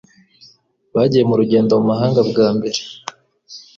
Bagiye 0.95 1.23
mu 1.29 1.35
rugendo 1.39 1.71
mu 1.79 1.85
mahanga 1.91 2.21
bwa 2.29 2.47
mbere. 2.55 2.79